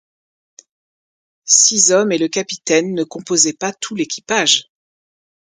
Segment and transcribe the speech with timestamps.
[1.45, 4.65] Six hommes et le capitaine ne composaient pas tout l’équipage.